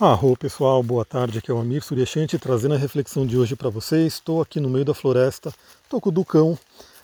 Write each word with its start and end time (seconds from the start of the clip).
Arro 0.00 0.34
pessoal, 0.34 0.82
boa 0.82 1.04
tarde, 1.04 1.36
aqui 1.36 1.50
é 1.50 1.54
o 1.54 1.58
Amir 1.58 1.84
Suryashanti 1.84 2.38
trazendo 2.38 2.72
a 2.72 2.78
reflexão 2.78 3.26
de 3.26 3.36
hoje 3.36 3.54
para 3.54 3.68
vocês. 3.68 4.14
Estou 4.14 4.40
aqui 4.40 4.58
no 4.58 4.70
meio 4.70 4.82
da 4.82 4.94
floresta, 4.94 5.52
estou 5.82 6.00
com 6.00 6.08
o 6.08 6.12
Ducão. 6.12 6.58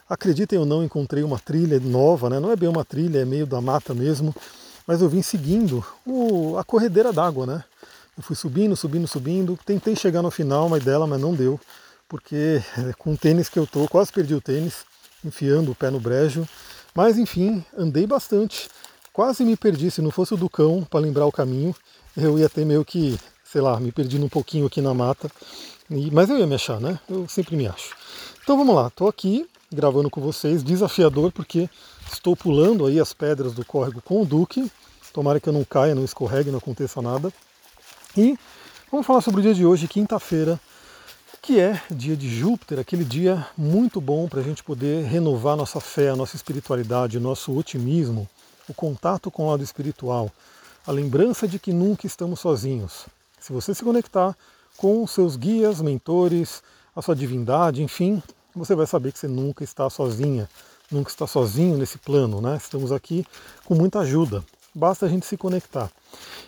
Acreditem 0.08 0.58
ou 0.58 0.64
não, 0.64 0.82
encontrei 0.82 1.22
uma 1.22 1.38
trilha 1.38 1.78
nova, 1.78 2.30
né? 2.30 2.40
não 2.40 2.50
é 2.50 2.56
bem 2.56 2.70
uma 2.70 2.86
trilha, 2.86 3.18
é 3.18 3.24
meio 3.26 3.46
da 3.46 3.60
mata 3.60 3.92
mesmo, 3.92 4.34
mas 4.86 5.02
eu 5.02 5.10
vim 5.10 5.20
seguindo 5.20 5.84
o, 6.06 6.56
a 6.56 6.64
corredeira 6.64 7.12
d'água, 7.12 7.44
né? 7.44 7.64
Eu 8.16 8.22
fui 8.22 8.34
subindo, 8.34 8.74
subindo, 8.74 9.06
subindo, 9.06 9.58
tentei 9.66 9.94
chegar 9.94 10.22
no 10.22 10.30
final 10.30 10.66
mas 10.70 10.82
dela, 10.82 11.06
mas 11.06 11.20
não 11.20 11.34
deu, 11.34 11.60
porque 12.08 12.62
é, 12.78 12.94
com 12.94 13.12
o 13.12 13.16
tênis 13.18 13.50
que 13.50 13.58
eu 13.58 13.66
tô, 13.66 13.86
quase 13.88 14.10
perdi 14.10 14.34
o 14.34 14.40
tênis, 14.40 14.86
enfiando 15.22 15.70
o 15.70 15.74
pé 15.74 15.90
no 15.90 16.00
brejo, 16.00 16.48
mas 16.94 17.18
enfim, 17.18 17.62
andei 17.76 18.06
bastante, 18.06 18.70
quase 19.16 19.46
me 19.46 19.56
perdi, 19.56 19.90
se 19.90 20.02
não 20.02 20.10
fosse 20.10 20.34
o 20.34 20.36
Ducão 20.36 20.86
para 20.90 21.00
lembrar 21.00 21.24
o 21.24 21.32
caminho, 21.32 21.74
eu 22.14 22.38
ia 22.38 22.50
ter 22.50 22.66
meio 22.66 22.84
que, 22.84 23.18
sei 23.42 23.62
lá, 23.62 23.80
me 23.80 23.90
perdido 23.90 24.22
um 24.22 24.28
pouquinho 24.28 24.66
aqui 24.66 24.82
na 24.82 24.92
mata. 24.92 25.30
E, 25.90 26.10
mas 26.10 26.28
eu 26.28 26.38
ia 26.38 26.46
me 26.46 26.54
achar, 26.54 26.78
né? 26.78 27.00
Eu 27.08 27.26
sempre 27.26 27.56
me 27.56 27.66
acho. 27.66 27.96
Então 28.42 28.58
vamos 28.58 28.74
lá, 28.74 28.88
estou 28.88 29.08
aqui 29.08 29.48
gravando 29.72 30.10
com 30.10 30.20
vocês, 30.20 30.62
desafiador 30.62 31.32
porque 31.32 31.66
estou 32.12 32.36
pulando 32.36 32.84
aí 32.84 33.00
as 33.00 33.14
pedras 33.14 33.54
do 33.54 33.64
córrego 33.64 34.02
com 34.02 34.20
o 34.20 34.26
Duque. 34.26 34.70
Tomara 35.14 35.40
que 35.40 35.48
eu 35.48 35.52
não 35.54 35.64
caia, 35.64 35.94
não 35.94 36.04
escorregue, 36.04 36.50
não 36.50 36.58
aconteça 36.58 37.00
nada. 37.00 37.32
E 38.14 38.38
vamos 38.92 39.06
falar 39.06 39.22
sobre 39.22 39.40
o 39.40 39.42
dia 39.42 39.54
de 39.54 39.64
hoje, 39.64 39.88
quinta-feira, 39.88 40.60
que 41.40 41.58
é 41.58 41.80
dia 41.90 42.14
de 42.14 42.28
Júpiter, 42.28 42.78
aquele 42.78 43.02
dia 43.02 43.46
muito 43.56 43.98
bom 43.98 44.28
para 44.28 44.40
a 44.40 44.44
gente 44.44 44.62
poder 44.62 45.06
renovar 45.06 45.56
nossa 45.56 45.80
fé, 45.80 46.10
a 46.10 46.16
nossa 46.16 46.36
espiritualidade, 46.36 47.18
nosso 47.18 47.56
otimismo, 47.56 48.28
o 48.68 48.74
contato 48.74 49.30
com 49.30 49.46
o 49.46 49.50
lado 49.50 49.62
espiritual 49.62 50.30
a 50.86 50.92
lembrança 50.92 51.48
de 51.48 51.58
que 51.58 51.72
nunca 51.72 52.06
estamos 52.06 52.40
sozinhos. 52.40 53.06
Se 53.40 53.52
você 53.52 53.74
se 53.74 53.82
conectar 53.82 54.36
com 54.76 55.04
seus 55.06 55.34
guias, 55.34 55.80
mentores, 55.80 56.62
a 56.94 57.02
sua 57.02 57.16
divindade, 57.16 57.82
enfim, 57.82 58.22
você 58.54 58.74
vai 58.74 58.86
saber 58.86 59.12
que 59.12 59.18
você 59.18 59.26
nunca 59.26 59.64
está 59.64 59.90
sozinha, 59.90 60.48
nunca 60.90 61.10
está 61.10 61.26
sozinho 61.26 61.76
nesse 61.76 61.98
plano, 61.98 62.40
né? 62.40 62.56
Estamos 62.56 62.92
aqui 62.92 63.26
com 63.64 63.74
muita 63.74 64.00
ajuda. 64.00 64.44
Basta 64.72 65.06
a 65.06 65.08
gente 65.08 65.26
se 65.26 65.36
conectar. 65.36 65.90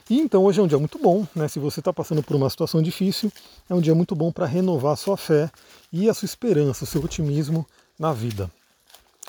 E 0.09 0.21
então 0.21 0.45
hoje 0.45 0.61
é 0.61 0.63
um 0.63 0.67
dia 0.67 0.79
muito 0.79 0.99
bom, 0.99 1.27
né? 1.35 1.49
Se 1.49 1.59
você 1.59 1.81
está 1.81 1.93
passando 1.93 2.23
por 2.23 2.37
uma 2.37 2.49
situação 2.49 2.81
difícil, 2.81 3.33
é 3.69 3.75
um 3.75 3.81
dia 3.81 3.95
muito 3.95 4.15
bom 4.15 4.31
para 4.31 4.47
renovar 4.47 4.93
a 4.93 4.97
sua 4.97 5.17
fé 5.17 5.51
e 5.93 6.09
a 6.09 6.15
sua 6.15 6.27
esperança, 6.27 6.85
o 6.85 6.87
seu 6.87 7.03
otimismo 7.03 7.67
na 7.99 8.13
vida. 8.13 8.51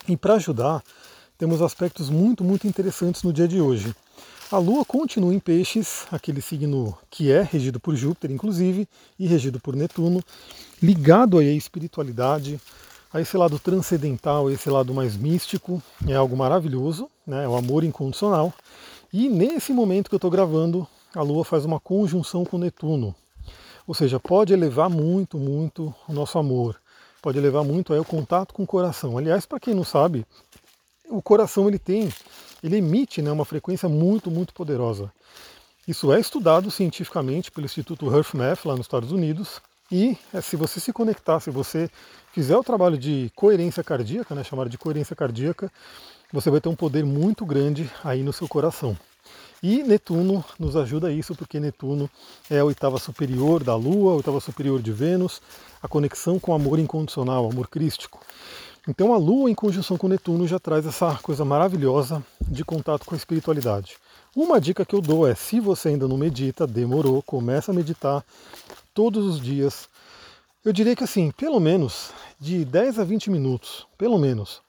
E 0.08 0.16
para 0.16 0.36
ajudar, 0.36 0.84
temos 1.40 1.62
aspectos 1.62 2.10
muito, 2.10 2.44
muito 2.44 2.68
interessantes 2.68 3.24
no 3.24 3.32
dia 3.32 3.48
de 3.48 3.62
hoje. 3.62 3.96
A 4.52 4.58
Lua 4.58 4.84
continua 4.84 5.34
em 5.34 5.40
Peixes, 5.40 6.06
aquele 6.12 6.42
signo 6.42 6.98
que 7.10 7.32
é 7.32 7.42
regido 7.42 7.80
por 7.80 7.96
Júpiter, 7.96 8.30
inclusive, 8.30 8.86
e 9.18 9.26
regido 9.26 9.58
por 9.58 9.74
Netuno, 9.74 10.22
ligado 10.84 11.38
aí 11.38 11.48
à 11.48 11.54
espiritualidade, 11.54 12.60
a 13.14 13.22
esse 13.22 13.38
lado 13.38 13.58
transcendental, 13.58 14.48
a 14.48 14.52
esse 14.52 14.70
lado 14.70 14.94
mais 14.94 15.16
místico, 15.16 15.82
é 16.06 16.14
algo 16.14 16.36
maravilhoso, 16.36 17.10
né? 17.26 17.46
é 17.46 17.48
o 17.48 17.56
amor 17.56 17.86
incondicional. 17.86 18.54
E 19.14 19.30
nesse 19.30 19.72
momento 19.72 20.10
que 20.10 20.16
eu 20.16 20.18
estou 20.18 20.30
gravando, 20.30 20.86
a 21.16 21.22
Lua 21.22 21.46
faz 21.46 21.64
uma 21.64 21.80
conjunção 21.80 22.44
com 22.44 22.58
Netuno, 22.58 23.16
ou 23.88 23.96
seja, 23.96 24.20
pode 24.20 24.52
elevar 24.52 24.90
muito, 24.90 25.38
muito 25.38 25.96
o 26.06 26.12
nosso 26.12 26.38
amor, 26.38 26.76
pode 27.22 27.38
elevar 27.38 27.64
muito 27.64 27.94
aí 27.94 28.00
o 28.00 28.06
contato 28.06 28.54
com 28.54 28.64
o 28.64 28.68
coração. 28.68 29.18
Aliás, 29.18 29.46
para 29.46 29.60
quem 29.60 29.74
não 29.74 29.86
sabe, 29.86 30.26
o 31.10 31.22
coração 31.22 31.68
ele 31.68 31.80
tem 31.80 32.10
ele 32.64 32.78
emite 32.78 33.22
né, 33.22 33.32
uma 33.32 33.46
frequência 33.46 33.88
muito, 33.88 34.30
muito 34.30 34.54
poderosa. 34.54 35.12
Isso 35.88 36.12
é 36.14 36.20
estudado 36.20 36.70
cientificamente 36.70 37.50
pelo 37.50 37.66
Instituto 37.66 38.14
HearthMath 38.14 38.66
lá 38.66 38.76
nos 38.76 38.86
Estados 38.86 39.12
Unidos. 39.12 39.62
E 39.92 40.18
é, 40.34 40.42
se 40.42 40.56
você 40.56 40.80
se 40.80 40.94
conectar, 40.94 41.40
se 41.40 41.50
você 41.50 41.90
fizer 42.32 42.56
o 42.56 42.64
trabalho 42.64 42.98
de 42.98 43.32
coerência 43.36 43.84
cardíaca, 43.84 44.36
né, 44.36 44.44
chamado 44.44 44.70
de 44.70 44.78
coerência 44.78 45.16
cardíaca, 45.16 45.72
você 46.32 46.52
vai 46.52 46.62
ter 46.62 46.70
um 46.70 46.76
poder 46.76 47.04
muito 47.04 47.46
grande 47.46 47.90
aí 48.04 48.22
no 48.22 48.32
seu 48.32 48.48
coração. 48.48 48.96
E 49.64 49.84
Netuno 49.84 50.46
nos 50.58 50.76
ajuda 50.76 51.08
a 51.08 51.12
isso, 51.12 51.36
porque 51.36 51.60
Netuno 51.60 52.10
é 52.50 52.60
a 52.60 52.66
oitava 52.66 52.98
superior 53.00 53.64
da 53.64 53.76
Lua, 53.76 54.14
a 54.14 54.16
oitava 54.16 54.40
superior 54.40 54.82
de 54.82 54.92
Vênus, 54.92 55.42
a 55.82 55.88
conexão 55.88 56.40
com 56.40 56.52
o 56.52 56.56
amor 56.56 56.80
incondicional, 56.80 57.50
amor 57.50 57.68
crístico. 57.68 58.20
Então 58.90 59.14
a 59.14 59.18
Lua 59.18 59.52
em 59.52 59.54
conjunção 59.54 60.00
com 60.00 60.08
Netuno 60.08 60.48
já 60.48 60.58
traz 60.58 60.84
essa 60.84 61.14
coisa 61.22 61.46
maravilhosa 61.46 62.26
de 62.42 62.66
contato 62.66 63.06
com 63.06 63.14
a 63.14 63.18
espiritualidade. 63.18 63.98
Uma 64.36 64.60
dica 64.60 64.84
que 64.84 64.96
eu 64.96 65.00
dou 65.00 65.28
é, 65.28 65.36
se 65.36 65.60
você 65.60 65.90
ainda 65.90 66.08
não 66.08 66.18
medita, 66.18 66.66
demorou, 66.66 67.22
começa 67.22 67.72
a 67.72 67.74
meditar 67.74 68.26
todos 68.92 69.24
os 69.24 69.40
dias. 69.40 69.88
Eu 70.66 70.74
diria 70.74 70.96
que 70.96 71.04
assim, 71.04 71.30
pelo 71.30 71.60
menos 71.60 72.10
de 72.40 72.66
10 72.66 72.98
a 72.98 73.04
20 73.04 73.30
minutos, 73.30 73.86
pelo 73.96 74.18
menos. 74.18 74.60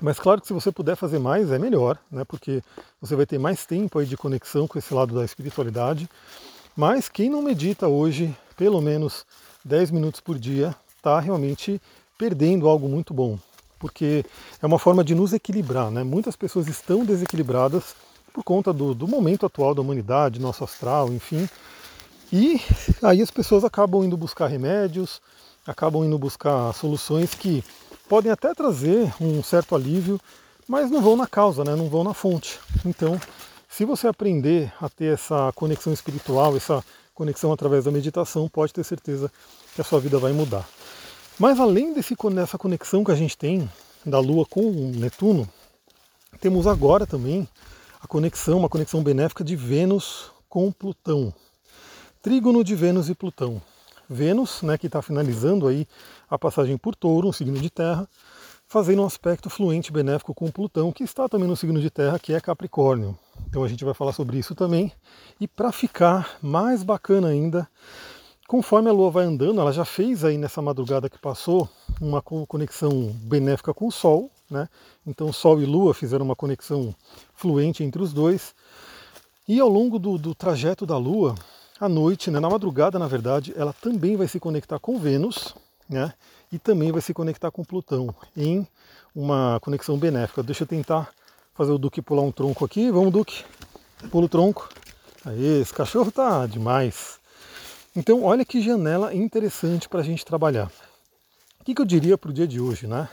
Mas 0.00 0.18
claro 0.18 0.40
que 0.40 0.48
se 0.48 0.52
você 0.52 0.72
puder 0.72 0.96
fazer 0.96 1.20
mais 1.20 1.52
é 1.52 1.58
melhor, 1.58 1.96
né? 2.10 2.24
Porque 2.24 2.60
você 3.00 3.14
vai 3.14 3.26
ter 3.26 3.38
mais 3.38 3.64
tempo 3.64 4.00
aí 4.00 4.06
de 4.06 4.16
conexão 4.16 4.66
com 4.66 4.76
esse 4.76 4.92
lado 4.92 5.14
da 5.14 5.24
espiritualidade. 5.24 6.10
Mas 6.76 7.08
quem 7.08 7.30
não 7.30 7.42
medita 7.42 7.86
hoje, 7.86 8.36
pelo 8.56 8.80
menos 8.80 9.24
10 9.64 9.92
minutos 9.92 10.20
por 10.20 10.36
dia, 10.36 10.74
está 10.96 11.20
realmente 11.20 11.80
perdendo 12.18 12.68
algo 12.68 12.88
muito 12.88 13.12
bom, 13.12 13.38
porque 13.78 14.24
é 14.62 14.66
uma 14.66 14.78
forma 14.78 15.04
de 15.04 15.14
nos 15.14 15.32
equilibrar. 15.32 15.90
Né? 15.90 16.02
Muitas 16.02 16.36
pessoas 16.36 16.66
estão 16.66 17.04
desequilibradas 17.04 17.94
por 18.32 18.44
conta 18.44 18.72
do, 18.72 18.94
do 18.94 19.08
momento 19.08 19.46
atual 19.46 19.74
da 19.74 19.80
humanidade, 19.80 20.40
nosso 20.40 20.64
astral, 20.64 21.12
enfim. 21.12 21.48
E 22.32 22.60
aí 23.02 23.22
as 23.22 23.30
pessoas 23.30 23.64
acabam 23.64 24.04
indo 24.04 24.16
buscar 24.16 24.46
remédios, 24.46 25.20
acabam 25.66 26.04
indo 26.04 26.18
buscar 26.18 26.72
soluções 26.74 27.34
que 27.34 27.64
podem 28.08 28.30
até 28.30 28.52
trazer 28.54 29.12
um 29.20 29.42
certo 29.42 29.74
alívio, 29.74 30.20
mas 30.68 30.90
não 30.90 31.00
vão 31.00 31.16
na 31.16 31.26
causa, 31.26 31.64
né? 31.64 31.74
não 31.74 31.88
vão 31.88 32.04
na 32.04 32.12
fonte. 32.14 32.58
Então, 32.84 33.20
se 33.68 33.84
você 33.84 34.08
aprender 34.08 34.72
a 34.80 34.88
ter 34.88 35.14
essa 35.14 35.52
conexão 35.54 35.92
espiritual, 35.92 36.56
essa 36.56 36.84
conexão 37.14 37.52
através 37.52 37.84
da 37.84 37.90
meditação, 37.90 38.48
pode 38.48 38.72
ter 38.72 38.84
certeza 38.84 39.30
que 39.74 39.80
a 39.80 39.84
sua 39.84 40.00
vida 40.00 40.18
vai 40.18 40.32
mudar. 40.32 40.66
Mas 41.38 41.60
além 41.60 41.92
desse, 41.92 42.16
dessa 42.34 42.56
conexão 42.56 43.04
que 43.04 43.12
a 43.12 43.14
gente 43.14 43.36
tem 43.36 43.70
da 44.04 44.18
Lua 44.18 44.46
com 44.46 44.62
o 44.62 44.92
Netuno, 44.96 45.46
temos 46.40 46.66
agora 46.66 47.06
também 47.06 47.46
a 48.00 48.06
conexão, 48.06 48.58
uma 48.58 48.68
conexão 48.68 49.02
benéfica 49.02 49.44
de 49.44 49.54
Vênus 49.54 50.30
com 50.48 50.72
Plutão. 50.72 51.34
Trígono 52.22 52.64
de 52.64 52.74
Vênus 52.74 53.10
e 53.10 53.14
Plutão. 53.14 53.60
Vênus, 54.08 54.62
né, 54.62 54.78
que 54.78 54.86
está 54.86 55.02
finalizando 55.02 55.66
aí 55.66 55.86
a 56.30 56.38
passagem 56.38 56.78
por 56.78 56.96
Touro, 56.96 57.28
um 57.28 57.32
signo 57.32 57.58
de 57.58 57.68
terra, 57.68 58.08
fazendo 58.66 59.02
um 59.02 59.06
aspecto 59.06 59.50
fluente 59.50 59.92
benéfico 59.92 60.34
com 60.34 60.50
Plutão, 60.50 60.90
que 60.90 61.04
está 61.04 61.28
também 61.28 61.48
no 61.48 61.56
signo 61.56 61.80
de 61.80 61.90
terra, 61.90 62.18
que 62.18 62.32
é 62.32 62.40
Capricórnio. 62.40 63.18
Então 63.48 63.62
a 63.62 63.68
gente 63.68 63.84
vai 63.84 63.92
falar 63.92 64.12
sobre 64.12 64.38
isso 64.38 64.54
também. 64.54 64.90
E 65.38 65.46
para 65.46 65.70
ficar 65.70 66.38
mais 66.40 66.82
bacana 66.82 67.28
ainda, 67.28 67.68
Conforme 68.46 68.88
a 68.88 68.92
Lua 68.92 69.10
vai 69.10 69.24
andando, 69.24 69.60
ela 69.60 69.72
já 69.72 69.84
fez 69.84 70.24
aí 70.24 70.38
nessa 70.38 70.62
madrugada 70.62 71.10
que 71.10 71.18
passou 71.18 71.68
uma 72.00 72.22
conexão 72.22 73.12
benéfica 73.24 73.74
com 73.74 73.88
o 73.88 73.92
Sol, 73.92 74.30
né? 74.48 74.68
Então 75.04 75.32
Sol 75.32 75.60
e 75.60 75.66
Lua 75.66 75.92
fizeram 75.92 76.24
uma 76.24 76.36
conexão 76.36 76.94
fluente 77.34 77.82
entre 77.82 78.00
os 78.00 78.12
dois. 78.12 78.54
E 79.48 79.58
ao 79.58 79.68
longo 79.68 79.98
do, 79.98 80.16
do 80.16 80.32
trajeto 80.32 80.86
da 80.86 80.96
Lua, 80.96 81.34
à 81.80 81.88
noite, 81.88 82.30
né, 82.30 82.38
na 82.38 82.48
madrugada, 82.48 82.98
na 82.98 83.08
verdade, 83.08 83.52
ela 83.56 83.72
também 83.72 84.16
vai 84.16 84.28
se 84.28 84.38
conectar 84.38 84.78
com 84.78 84.98
Vênus, 84.98 85.54
né? 85.88 86.12
E 86.52 86.58
também 86.58 86.92
vai 86.92 87.00
se 87.00 87.12
conectar 87.12 87.50
com 87.50 87.64
Plutão 87.64 88.14
em 88.36 88.66
uma 89.14 89.58
conexão 89.60 89.98
benéfica. 89.98 90.42
Deixa 90.42 90.62
eu 90.62 90.68
tentar 90.68 91.10
fazer 91.52 91.72
o 91.72 91.78
Duque 91.78 92.00
pular 92.00 92.22
um 92.22 92.30
tronco 92.30 92.64
aqui. 92.64 92.92
Vamos, 92.92 93.12
Duque. 93.12 93.44
Pula 94.10 94.26
o 94.26 94.28
tronco. 94.28 94.68
Aí, 95.24 95.60
esse 95.60 95.74
cachorro 95.74 96.12
tá 96.12 96.46
demais. 96.46 97.15
Então, 97.96 98.24
olha 98.24 98.44
que 98.44 98.60
janela 98.60 99.14
interessante 99.14 99.88
para 99.88 100.00
a 100.00 100.02
gente 100.02 100.22
trabalhar. 100.22 100.70
O 101.58 101.64
que, 101.64 101.74
que 101.74 101.80
eu 101.80 101.86
diria 101.86 102.18
para 102.18 102.30
o 102.30 102.32
dia 102.32 102.46
de 102.46 102.60
hoje, 102.60 102.86
né? 102.86 103.08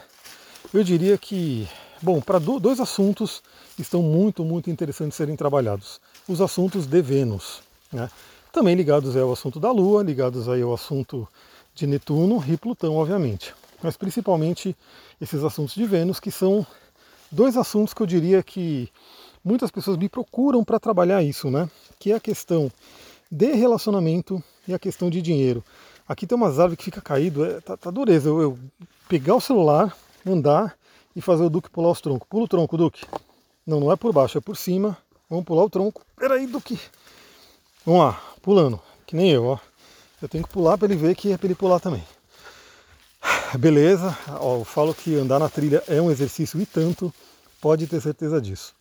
Eu 0.73 0.83
diria 0.83 1.17
que, 1.17 1.65
bom, 2.01 2.19
para 2.19 2.37
dois 2.37 2.81
assuntos 2.81 3.41
estão 3.79 4.01
muito, 4.01 4.43
muito 4.43 4.69
interessantes 4.69 5.15
serem 5.15 5.37
trabalhados. 5.37 6.01
Os 6.27 6.41
assuntos 6.41 6.85
de 6.85 7.01
Vênus, 7.01 7.63
né? 7.93 8.09
Também 8.51 8.75
ligados 8.75 9.15
ao 9.15 9.31
assunto 9.31 9.57
da 9.57 9.71
Lua, 9.71 10.03
ligados 10.03 10.49
aí 10.49 10.61
ao 10.61 10.73
assunto 10.73 11.25
de 11.73 11.87
Netuno 11.87 12.43
e 12.45 12.57
Plutão, 12.57 12.97
obviamente. 12.97 13.55
Mas 13.81 13.95
principalmente 13.95 14.75
esses 15.21 15.45
assuntos 15.45 15.75
de 15.75 15.85
Vênus, 15.85 16.19
que 16.19 16.29
são 16.29 16.67
dois 17.31 17.55
assuntos 17.55 17.93
que 17.93 18.01
eu 18.01 18.07
diria 18.07 18.43
que 18.43 18.89
muitas 19.45 19.71
pessoas 19.71 19.95
me 19.95 20.09
procuram 20.09 20.61
para 20.61 20.77
trabalhar 20.77 21.23
isso, 21.23 21.49
né? 21.49 21.69
Que 21.97 22.11
é 22.11 22.15
a 22.15 22.19
questão 22.19 22.69
de 23.33 23.51
relacionamento 23.53 24.43
e 24.67 24.75
a 24.75 24.79
questão 24.79 25.09
de 25.09 25.19
dinheiro. 25.19 25.63
Aqui 26.07 26.27
tem 26.27 26.35
umas 26.35 26.59
árvores 26.59 26.77
que 26.77 26.83
fica 26.83 27.01
caído, 27.01 27.43
é, 27.43 27.59
tá, 27.59 27.75
tá 27.75 27.89
dureza. 27.89 28.29
Eu, 28.29 28.39
eu, 28.39 28.59
pegar 29.09 29.33
o 29.33 29.41
celular, 29.41 29.97
andar 30.23 30.75
e 31.15 31.21
fazer 31.21 31.43
o 31.43 31.49
Duque 31.49 31.67
pular 31.67 31.89
os 31.89 31.99
troncos. 31.99 32.27
Pula 32.29 32.45
o 32.45 32.47
tronco, 32.47 32.77
Duque. 32.77 33.03
Não, 33.65 33.79
não 33.79 33.91
é 33.91 33.95
por 33.95 34.13
baixo, 34.13 34.37
é 34.37 34.41
por 34.41 34.55
cima. 34.55 34.95
Vamos 35.27 35.45
pular 35.45 35.63
o 35.63 35.69
tronco. 35.69 36.03
Peraí, 36.15 36.45
Duque. 36.45 36.79
Vamos 37.83 38.01
lá. 38.01 38.21
pulando, 38.39 38.79
que 39.07 39.15
nem 39.15 39.31
eu, 39.31 39.45
ó. 39.45 39.57
Eu 40.21 40.29
tenho 40.29 40.43
que 40.43 40.53
pular 40.53 40.77
para 40.77 40.87
ele 40.87 40.95
ver 40.95 41.15
que 41.15 41.31
é 41.31 41.37
para 41.37 41.47
ele 41.47 41.55
pular 41.55 41.79
também. 41.79 42.03
Beleza, 43.57 44.15
ó, 44.39 44.59
eu 44.59 44.63
falo 44.63 44.93
que 44.93 45.15
andar 45.15 45.39
na 45.39 45.49
trilha 45.49 45.83
é 45.87 45.99
um 45.99 46.11
exercício 46.11 46.61
e 46.61 46.67
tanto, 46.67 47.11
pode 47.59 47.87
ter 47.87 47.99
certeza 47.99 48.39
disso. 48.39 48.75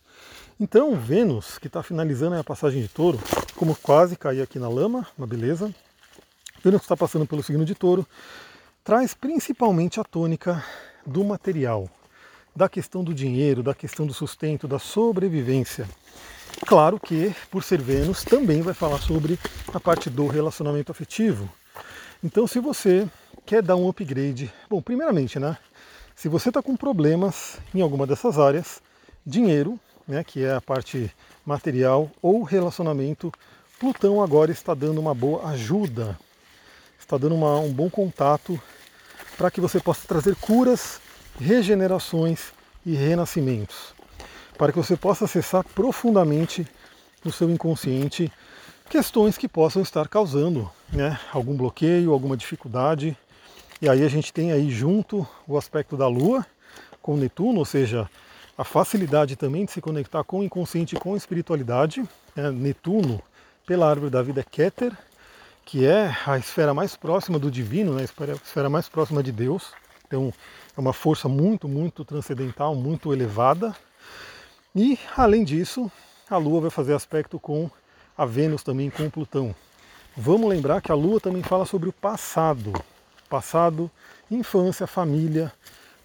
Então, 0.59 0.95
Vênus, 0.95 1.57
que 1.57 1.67
está 1.67 1.81
finalizando 1.81 2.35
a 2.35 2.43
passagem 2.43 2.81
de 2.81 2.87
touro, 2.87 3.19
como 3.63 3.77
quase 3.77 4.17
caí 4.17 4.41
aqui 4.41 4.59
na 4.59 4.67
lama, 4.67 5.07
uma 5.17 5.25
beleza. 5.25 5.73
Vênus 6.61 6.81
está 6.81 6.97
passando 6.97 7.25
pelo 7.25 7.41
signo 7.41 7.63
de 7.63 7.73
touro, 7.73 8.05
traz 8.83 9.13
principalmente 9.13 10.01
a 10.01 10.03
tônica 10.03 10.61
do 11.05 11.23
material, 11.23 11.89
da 12.53 12.67
questão 12.67 13.05
do 13.05 13.13
dinheiro, 13.13 13.63
da 13.63 13.73
questão 13.73 14.05
do 14.05 14.13
sustento, 14.13 14.67
da 14.67 14.79
sobrevivência. 14.79 15.87
Claro 16.67 16.99
que, 16.99 17.33
por 17.49 17.63
ser 17.63 17.81
Vênus, 17.81 18.25
também 18.25 18.61
vai 18.61 18.73
falar 18.73 18.99
sobre 18.99 19.39
a 19.73 19.79
parte 19.79 20.09
do 20.09 20.27
relacionamento 20.27 20.91
afetivo. 20.91 21.49
Então, 22.21 22.45
se 22.45 22.59
você 22.59 23.07
quer 23.45 23.61
dar 23.61 23.77
um 23.77 23.87
upgrade, 23.87 24.51
bom, 24.69 24.81
primeiramente, 24.81 25.39
né? 25.39 25.57
Se 26.17 26.27
você 26.27 26.49
está 26.49 26.61
com 26.61 26.75
problemas 26.75 27.59
em 27.73 27.79
alguma 27.79 28.05
dessas 28.05 28.37
áreas, 28.37 28.81
dinheiro, 29.25 29.79
né, 30.07 30.23
que 30.23 30.43
é 30.43 30.53
a 30.53 30.61
parte 30.61 31.11
material 31.45 32.09
ou 32.21 32.43
relacionamento, 32.43 33.31
Plutão 33.79 34.23
agora 34.23 34.51
está 34.51 34.73
dando 34.73 35.01
uma 35.01 35.13
boa 35.13 35.49
ajuda, 35.49 36.17
está 36.97 37.17
dando 37.17 37.35
uma, 37.35 37.59
um 37.59 37.71
bom 37.71 37.89
contato 37.89 38.59
para 39.37 39.51
que 39.51 39.59
você 39.59 39.79
possa 39.79 40.07
trazer 40.07 40.35
curas, 40.37 41.01
regenerações 41.39 42.53
e 42.85 42.95
renascimentos, 42.95 43.93
para 44.57 44.71
que 44.71 44.77
você 44.77 44.95
possa 44.95 45.25
acessar 45.25 45.65
profundamente 45.75 46.65
no 47.25 47.31
seu 47.31 47.49
inconsciente 47.49 48.31
questões 48.89 49.37
que 49.37 49.47
possam 49.47 49.81
estar 49.81 50.07
causando 50.07 50.71
né, 50.91 51.19
algum 51.33 51.55
bloqueio, 51.55 52.13
alguma 52.13 52.37
dificuldade. 52.37 53.17
E 53.81 53.89
aí 53.89 54.03
a 54.03 54.07
gente 54.07 54.31
tem 54.31 54.51
aí 54.51 54.69
junto 54.69 55.27
o 55.47 55.57
aspecto 55.57 55.97
da 55.97 56.07
Lua 56.07 56.45
com 57.01 57.17
Netuno, 57.17 57.59
ou 57.59 57.65
seja, 57.65 58.09
a 58.57 58.63
facilidade 58.63 59.35
também 59.35 59.65
de 59.65 59.71
se 59.71 59.81
conectar 59.81 60.23
com 60.23 60.39
o 60.39 60.43
inconsciente 60.43 60.95
e 60.95 60.99
com 60.99 61.13
a 61.13 61.17
espiritualidade. 61.17 62.03
Né? 62.35 62.51
Netuno, 62.51 63.21
pela 63.65 63.89
árvore 63.89 64.11
da 64.11 64.21
vida, 64.21 64.41
é 64.41 64.43
Keter, 64.43 64.95
que 65.65 65.85
é 65.85 66.15
a 66.25 66.37
esfera 66.37 66.73
mais 66.73 66.95
próxima 66.95 67.39
do 67.39 67.49
divino, 67.49 67.93
né? 67.95 68.01
a 68.03 68.33
esfera 68.35 68.69
mais 68.69 68.87
próxima 68.87 69.23
de 69.23 69.31
Deus. 69.31 69.71
Então 70.05 70.33
é 70.75 70.79
uma 70.79 70.93
força 70.93 71.27
muito, 71.27 71.67
muito 71.67 72.05
transcendental, 72.05 72.75
muito 72.75 73.11
elevada. 73.11 73.75
E 74.75 74.97
além 75.15 75.43
disso, 75.43 75.91
a 76.29 76.37
Lua 76.37 76.61
vai 76.61 76.69
fazer 76.69 76.93
aspecto 76.93 77.39
com 77.39 77.69
a 78.17 78.25
Vênus 78.25 78.63
também, 78.63 78.89
com 78.89 79.09
Plutão. 79.09 79.55
Vamos 80.15 80.47
lembrar 80.47 80.81
que 80.81 80.91
a 80.91 80.95
Lua 80.95 81.19
também 81.19 81.41
fala 81.41 81.65
sobre 81.65 81.89
o 81.89 81.93
passado. 81.93 82.73
Passado, 83.27 83.89
infância, 84.29 84.85
família, 84.85 85.51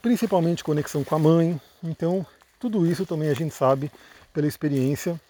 principalmente 0.01 0.65
conexão 0.65 1.05
com 1.05 1.15
a 1.15 1.19
mãe. 1.19 1.61
Então, 1.83 2.27
tudo 2.59 2.87
isso 2.87 3.07
também 3.07 3.29
a 3.29 3.35
gente 3.35 3.55
sabe 3.55 3.91
pela 4.33 4.47
experiência 4.47 5.21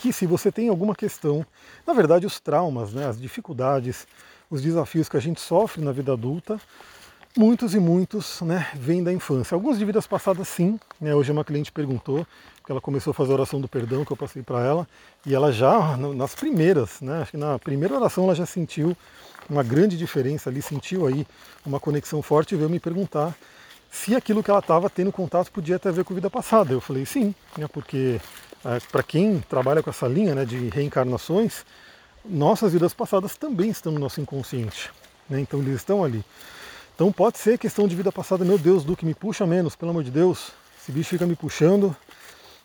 que 0.00 0.12
se 0.12 0.26
você 0.26 0.50
tem 0.50 0.68
alguma 0.68 0.94
questão, 0.94 1.44
na 1.86 1.92
verdade 1.92 2.26
os 2.26 2.40
traumas, 2.40 2.92
né, 2.92 3.06
as 3.06 3.20
dificuldades, 3.20 4.06
os 4.50 4.62
desafios 4.62 5.08
que 5.08 5.16
a 5.16 5.20
gente 5.20 5.40
sofre 5.40 5.84
na 5.84 5.92
vida 5.92 6.12
adulta, 6.12 6.58
muitos 7.36 7.74
e 7.74 7.78
muitos 7.78 8.40
né, 8.40 8.66
vêm 8.74 9.04
da 9.04 9.12
infância. 9.12 9.54
Alguns 9.54 9.78
de 9.78 9.84
vidas 9.84 10.06
passadas 10.06 10.48
sim, 10.48 10.80
né, 11.00 11.14
hoje 11.14 11.30
uma 11.30 11.44
cliente 11.44 11.70
perguntou, 11.70 12.26
que 12.64 12.72
ela 12.72 12.80
começou 12.80 13.10
a 13.10 13.14
fazer 13.14 13.32
a 13.32 13.34
oração 13.34 13.60
do 13.60 13.68
perdão 13.68 14.04
que 14.04 14.10
eu 14.10 14.16
passei 14.16 14.42
para 14.42 14.64
ela, 14.64 14.88
e 15.26 15.34
ela 15.34 15.52
já, 15.52 15.96
nas 15.96 16.34
primeiras, 16.34 17.00
né, 17.00 17.22
acho 17.22 17.32
que 17.32 17.36
na 17.36 17.58
primeira 17.58 17.94
oração 17.94 18.24
ela 18.24 18.34
já 18.34 18.46
sentiu 18.46 18.96
uma 19.48 19.62
grande 19.62 19.96
diferença 19.98 20.48
ali, 20.48 20.62
sentiu 20.62 21.06
aí 21.06 21.26
uma 21.64 21.78
conexão 21.78 22.22
forte 22.22 22.54
e 22.54 22.58
veio 22.58 22.70
me 22.70 22.80
perguntar 22.80 23.36
se 23.90 24.14
aquilo 24.14 24.42
que 24.42 24.50
ela 24.50 24.60
estava 24.60 24.88
tendo 24.88 25.10
contato 25.10 25.50
podia 25.50 25.78
ter 25.78 25.88
a 25.88 25.92
ver 25.92 26.04
com 26.04 26.14
vida 26.14 26.30
passada. 26.30 26.72
Eu 26.72 26.80
falei 26.80 27.04
sim, 27.04 27.34
né, 27.58 27.66
porque 27.66 28.20
é, 28.64 28.78
para 28.92 29.02
quem 29.02 29.40
trabalha 29.40 29.82
com 29.82 29.90
essa 29.90 30.06
linha 30.06 30.34
né, 30.34 30.44
de 30.44 30.68
reencarnações, 30.68 31.64
nossas 32.24 32.72
vidas 32.72 32.94
passadas 32.94 33.36
também 33.36 33.70
estão 33.70 33.92
no 33.92 33.98
nosso 33.98 34.20
inconsciente. 34.20 34.90
Né, 35.28 35.40
então 35.40 35.60
eles 35.60 35.76
estão 35.76 36.04
ali. 36.04 36.24
Então 36.94 37.10
pode 37.10 37.38
ser 37.38 37.58
questão 37.58 37.88
de 37.88 37.96
vida 37.96 38.12
passada, 38.12 38.44
meu 38.44 38.58
Deus, 38.58 38.84
Duque, 38.84 39.04
me 39.04 39.14
puxa 39.14 39.46
menos, 39.46 39.74
pelo 39.74 39.90
amor 39.90 40.04
de 40.04 40.10
Deus. 40.10 40.52
Esse 40.80 40.92
bicho 40.92 41.10
fica 41.10 41.26
me 41.26 41.34
puxando 41.34 41.96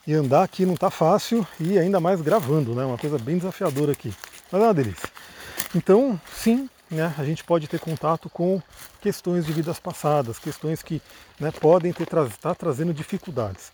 e 0.06 0.14
andar 0.14 0.44
aqui 0.44 0.66
não 0.66 0.76
está 0.76 0.92
fácil 0.92 1.46
e 1.60 1.80
ainda 1.80 2.00
mais 2.00 2.22
gravando, 2.22 2.76
né? 2.76 2.86
Uma 2.86 2.98
coisa 2.98 3.18
bem 3.18 3.38
desafiadora 3.38 3.92
aqui. 3.92 4.14
Mas 4.52 4.62
é 4.62 4.66
uma 4.66 4.74
delícia. 4.74 5.10
Então, 5.74 6.20
sim, 6.34 6.70
né, 6.90 7.14
a 7.18 7.24
gente 7.24 7.44
pode 7.44 7.68
ter 7.68 7.80
contato 7.80 8.30
com 8.30 8.62
questões 9.02 9.46
de 9.46 9.54
vidas 9.54 9.80
passadas, 9.80 10.40
questões 10.40 10.82
que 10.82 11.02
né, 11.40 11.52
podem 11.52 11.92
estar 11.92 12.28
tá 12.42 12.56
trazendo 12.56 12.94
dificuldades. 12.94 13.72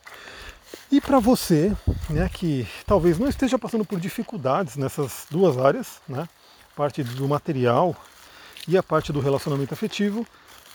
E 0.90 1.00
para 1.00 1.18
você, 1.18 1.72
né, 2.08 2.28
que 2.32 2.66
talvez 2.86 3.18
não 3.18 3.28
esteja 3.28 3.58
passando 3.58 3.84
por 3.84 4.00
dificuldades 4.00 4.76
nessas 4.76 5.26
duas 5.30 5.58
áreas, 5.58 6.00
né, 6.08 6.28
parte 6.74 7.02
do 7.02 7.28
material 7.28 7.94
e 8.66 8.76
a 8.76 8.82
parte 8.82 9.12
do 9.12 9.20
relacionamento 9.20 9.74
afetivo, 9.74 10.26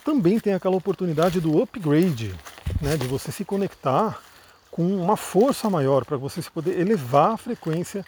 também 0.04 0.38
tem 0.38 0.54
aquela 0.54 0.76
oportunidade 0.76 1.40
do 1.40 1.60
upgrade, 1.60 2.34
né, 2.80 2.96
de 2.96 3.06
você 3.06 3.32
se 3.32 3.44
conectar 3.44 4.20
com 4.70 4.86
uma 4.86 5.16
força 5.16 5.68
maior 5.68 6.04
para 6.04 6.16
você 6.16 6.40
se 6.40 6.50
poder 6.50 6.78
elevar 6.78 7.32
a 7.32 7.36
frequência 7.36 8.04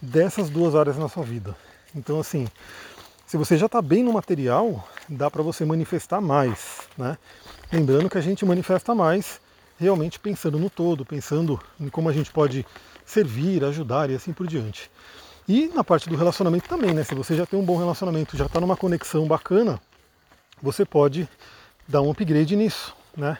dessas 0.00 0.50
duas 0.50 0.74
áreas 0.74 0.98
na 0.98 1.08
sua 1.08 1.24
vida. 1.24 1.56
Então, 1.94 2.20
assim, 2.20 2.46
se 3.30 3.36
você 3.36 3.56
já 3.56 3.66
está 3.66 3.80
bem 3.80 4.02
no 4.02 4.12
material, 4.12 4.84
dá 5.08 5.30
para 5.30 5.40
você 5.40 5.64
manifestar 5.64 6.20
mais. 6.20 6.80
Né? 6.98 7.16
Lembrando 7.72 8.10
que 8.10 8.18
a 8.18 8.20
gente 8.20 8.44
manifesta 8.44 8.92
mais 8.92 9.40
realmente 9.78 10.18
pensando 10.18 10.58
no 10.58 10.68
todo, 10.68 11.04
pensando 11.04 11.60
em 11.78 11.88
como 11.88 12.08
a 12.08 12.12
gente 12.12 12.32
pode 12.32 12.66
servir, 13.06 13.62
ajudar 13.62 14.10
e 14.10 14.16
assim 14.16 14.32
por 14.32 14.48
diante. 14.48 14.90
E 15.46 15.68
na 15.68 15.84
parte 15.84 16.08
do 16.08 16.16
relacionamento 16.16 16.68
também, 16.68 16.92
né? 16.92 17.04
Se 17.04 17.14
você 17.14 17.36
já 17.36 17.46
tem 17.46 17.56
um 17.56 17.64
bom 17.64 17.78
relacionamento, 17.78 18.36
já 18.36 18.46
está 18.46 18.58
numa 18.58 18.76
conexão 18.76 19.28
bacana, 19.28 19.80
você 20.60 20.84
pode 20.84 21.28
dar 21.86 22.02
um 22.02 22.10
upgrade 22.10 22.56
nisso, 22.56 22.96
né? 23.16 23.38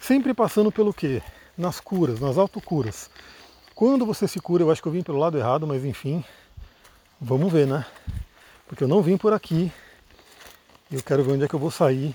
Sempre 0.00 0.34
passando 0.34 0.72
pelo 0.72 0.92
quê? 0.92 1.22
Nas 1.56 1.78
curas, 1.78 2.18
nas 2.18 2.36
autocuras. 2.36 3.08
Quando 3.76 4.04
você 4.04 4.26
se 4.26 4.40
cura, 4.40 4.64
eu 4.64 4.72
acho 4.72 4.82
que 4.82 4.88
eu 4.88 4.92
vim 4.92 5.04
pelo 5.04 5.18
lado 5.18 5.38
errado, 5.38 5.68
mas 5.68 5.84
enfim, 5.84 6.24
vamos 7.20 7.52
ver, 7.52 7.68
né? 7.68 7.86
Porque 8.70 8.84
eu 8.84 8.88
não 8.88 9.02
vim 9.02 9.16
por 9.16 9.32
aqui 9.32 9.72
e 10.88 10.94
eu 10.94 11.02
quero 11.02 11.24
ver 11.24 11.32
onde 11.32 11.42
é 11.42 11.48
que 11.48 11.54
eu 11.54 11.58
vou 11.58 11.72
sair 11.72 12.14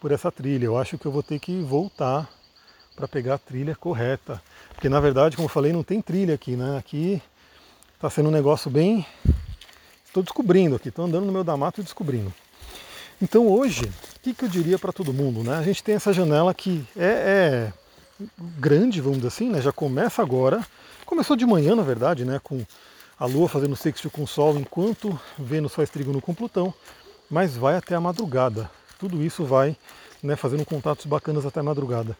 por 0.00 0.10
essa 0.10 0.28
trilha. 0.30 0.64
Eu 0.64 0.76
acho 0.76 0.98
que 0.98 1.06
eu 1.06 1.12
vou 1.12 1.22
ter 1.22 1.38
que 1.38 1.62
voltar 1.62 2.28
para 2.96 3.06
pegar 3.06 3.34
a 3.34 3.38
trilha 3.38 3.76
correta, 3.76 4.42
porque 4.72 4.88
na 4.88 4.98
verdade, 4.98 5.36
como 5.36 5.46
eu 5.46 5.50
falei, 5.50 5.72
não 5.72 5.84
tem 5.84 6.02
trilha 6.02 6.34
aqui, 6.34 6.56
né? 6.56 6.76
Aqui 6.76 7.22
está 7.94 8.10
sendo 8.10 8.28
um 8.28 8.32
negócio 8.32 8.68
bem. 8.68 9.06
Estou 10.04 10.20
descobrindo 10.20 10.74
aqui, 10.74 10.88
estou 10.88 11.04
andando 11.04 11.26
no 11.26 11.32
meio 11.32 11.44
da 11.44 11.56
mata 11.56 11.80
e 11.80 11.84
descobrindo. 11.84 12.34
Então 13.22 13.46
hoje, 13.46 13.84
o 14.16 14.20
que, 14.20 14.34
que 14.34 14.46
eu 14.46 14.48
diria 14.48 14.80
para 14.80 14.92
todo 14.92 15.12
mundo? 15.12 15.44
Né? 15.44 15.56
A 15.56 15.62
gente 15.62 15.80
tem 15.80 15.94
essa 15.94 16.12
janela 16.12 16.52
que 16.52 16.84
é, 16.96 17.70
é, 17.70 17.72
grande, 18.58 19.00
vamos 19.00 19.18
dizer 19.18 19.28
assim, 19.28 19.48
né? 19.48 19.60
já 19.60 19.70
começa 19.70 20.20
agora. 20.20 20.60
Começou 21.06 21.36
de 21.36 21.46
manhã, 21.46 21.76
na 21.76 21.84
verdade, 21.84 22.24
né? 22.24 22.40
com 22.42 22.66
a 23.18 23.26
Lua 23.26 23.48
fazendo 23.48 23.76
sexto 23.76 24.10
com 24.10 24.22
o 24.22 24.26
Sol 24.26 24.56
enquanto 24.56 25.18
Vênus 25.38 25.74
faz 25.74 25.90
trígono 25.90 26.20
com 26.20 26.34
Plutão, 26.34 26.74
mas 27.30 27.56
vai 27.56 27.76
até 27.76 27.94
a 27.94 28.00
madrugada. 28.00 28.70
Tudo 28.98 29.22
isso 29.22 29.44
vai 29.44 29.76
né, 30.22 30.36
fazendo 30.36 30.64
contatos 30.64 31.06
bacanas 31.06 31.46
até 31.46 31.60
a 31.60 31.62
madrugada. 31.62 32.16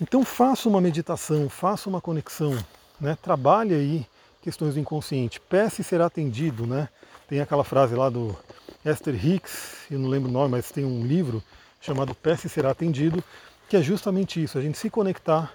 Então 0.00 0.24
faça 0.24 0.68
uma 0.68 0.80
meditação, 0.80 1.48
faça 1.48 1.88
uma 1.88 2.00
conexão, 2.00 2.56
né, 3.00 3.16
trabalhe 3.20 3.74
aí 3.74 4.06
questões 4.42 4.74
do 4.74 4.80
inconsciente, 4.80 5.40
peça 5.40 5.80
e 5.80 5.84
será 5.84 6.06
atendido, 6.06 6.66
né? 6.66 6.88
Tem 7.28 7.40
aquela 7.40 7.64
frase 7.64 7.96
lá 7.96 8.08
do 8.08 8.36
Esther 8.84 9.14
Hicks, 9.14 9.86
eu 9.90 9.98
não 9.98 10.08
lembro 10.08 10.28
o 10.28 10.32
nome, 10.32 10.52
mas 10.52 10.70
tem 10.70 10.84
um 10.84 11.04
livro 11.04 11.42
chamado 11.80 12.14
Peça 12.14 12.46
e 12.46 12.50
será 12.50 12.70
atendido, 12.70 13.22
que 13.68 13.76
é 13.76 13.82
justamente 13.82 14.40
isso, 14.40 14.56
a 14.58 14.62
gente 14.62 14.78
se 14.78 14.88
conectar 14.88 15.52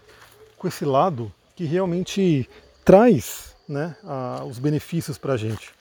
com 0.57 0.67
esse 0.67 0.83
lado 0.83 1.31
que 1.55 1.63
realmente 1.63 2.49
traz 2.83 3.50
né, 3.71 3.95
a, 4.03 4.43
os 4.45 4.59
benefícios 4.59 5.17
para 5.17 5.33
a 5.33 5.37
gente. 5.37 5.71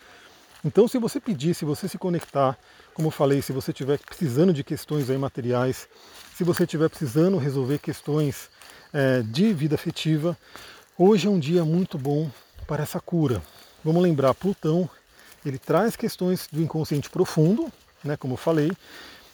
Então, 0.65 0.87
se 0.87 0.99
você 0.99 1.19
pedir, 1.19 1.55
se 1.55 1.65
você 1.65 1.89
se 1.89 1.99
conectar, 1.99 2.57
como 2.95 3.09
eu 3.09 3.13
falei, 3.13 3.43
se 3.43 3.53
você 3.53 3.71
estiver 3.71 3.99
precisando 3.99 4.53
de 4.53 4.63
questões 4.63 5.11
aí 5.11 5.19
materiais, 5.19 5.89
se 6.35 6.45
você 6.45 6.65
estiver 6.65 6.89
precisando 6.89 7.39
resolver 7.39 7.79
questões 7.79 8.51
é, 8.93 9.23
de 9.23 9.53
vida 9.53 9.75
afetiva, 9.75 10.37
hoje 10.97 11.27
é 11.27 11.31
um 11.31 11.39
dia 11.39 11.65
muito 11.65 11.99
bom 11.99 12.31
para 12.67 12.83
essa 12.83 13.01
cura. 13.01 13.43
Vamos 13.83 14.03
lembrar, 14.03 14.35
Plutão, 14.35 14.89
ele 15.45 15.59
traz 15.59 15.97
questões 15.97 16.47
do 16.53 16.63
inconsciente 16.63 17.09
profundo, 17.09 17.73
né, 18.05 18.17
como 18.17 18.35
eu 18.35 18.39
falei, 18.39 18.71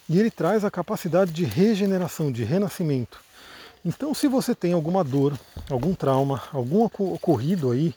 e 0.09 0.19
ele 0.19 0.31
traz 0.31 0.65
a 0.65 0.71
capacidade 0.71 1.33
de 1.33 1.45
regeneração, 1.45 2.31
de 2.31 2.45
renascimento. 2.45 3.19
Então, 3.85 4.15
se 4.15 4.29
você 4.29 4.55
tem 4.55 4.73
alguma 4.73 5.03
dor, 5.05 5.39
algum 5.71 5.95
trauma, 5.95 6.43
algum 6.53 6.85
ocorrido 6.85 7.71
aí 7.71 7.95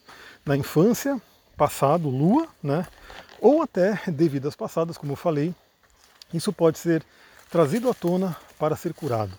na 0.50 0.58
infância, 0.58 1.22
passado, 1.56 2.10
lua, 2.10 2.48
né? 2.64 2.88
ou 3.40 3.62
até 3.62 4.02
de 4.08 4.28
vidas 4.28 4.56
passadas, 4.56 4.98
como 4.98 5.12
eu 5.12 5.16
falei, 5.16 5.54
isso 6.34 6.52
pode 6.52 6.80
ser 6.80 7.04
trazido 7.52 7.88
à 7.88 7.94
tona 7.94 8.36
para 8.58 8.76
ser 8.76 8.96
curado. 8.96 9.32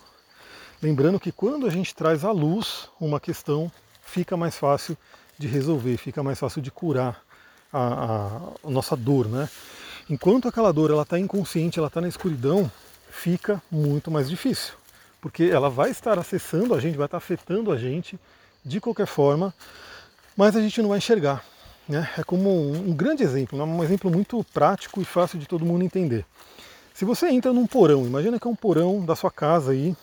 Lembrando 0.80 1.18
que 1.18 1.32
quando 1.32 1.66
a 1.66 1.70
gente 1.70 1.92
traz 1.96 2.24
à 2.24 2.30
luz 2.30 2.88
uma 3.00 3.18
questão, 3.18 3.72
fica 4.04 4.36
mais 4.36 4.56
fácil 4.56 4.96
de 5.36 5.48
resolver, 5.48 5.96
fica 5.96 6.22
mais 6.22 6.38
fácil 6.38 6.62
de 6.62 6.70
curar 6.70 7.20
a, 7.72 7.80
a, 7.80 8.68
a 8.68 8.70
nossa 8.70 8.96
dor, 8.96 9.28
né? 9.28 9.48
Enquanto 10.08 10.46
aquela 10.46 10.72
dor 10.72 10.92
ela 10.92 11.02
está 11.02 11.18
inconsciente, 11.18 11.80
ela 11.80 11.88
está 11.88 12.00
na 12.00 12.08
escuridão, 12.08 12.70
fica 13.10 13.60
muito 13.68 14.12
mais 14.12 14.30
difícil, 14.30 14.74
porque 15.20 15.42
ela 15.42 15.68
vai 15.68 15.90
estar 15.90 16.20
acessando 16.20 16.72
a 16.72 16.80
gente, 16.80 16.96
vai 16.96 17.06
estar 17.06 17.18
afetando 17.18 17.72
a 17.72 17.76
gente 17.76 18.18
de 18.64 18.80
qualquer 18.80 19.06
forma, 19.06 19.52
mas 20.36 20.56
a 20.56 20.60
gente 20.60 20.80
não 20.80 20.90
vai 20.90 20.98
enxergar. 20.98 21.44
Né? 21.88 22.08
É 22.16 22.22
como 22.22 22.50
um, 22.50 22.90
um 22.90 22.92
grande 22.94 23.22
exemplo, 23.22 23.58
né? 23.58 23.64
um 23.64 23.82
exemplo 23.82 24.10
muito 24.10 24.44
prático 24.52 25.00
e 25.00 25.04
fácil 25.04 25.38
de 25.38 25.46
todo 25.46 25.64
mundo 25.64 25.84
entender. 25.84 26.24
Se 26.94 27.04
você 27.04 27.28
entra 27.30 27.52
num 27.52 27.66
porão, 27.66 28.06
imagina 28.06 28.38
que 28.38 28.46
é 28.46 28.50
um 28.50 28.54
porão 28.54 29.04
da 29.04 29.16
sua 29.16 29.30
casa 29.30 29.72
aí, 29.72 29.96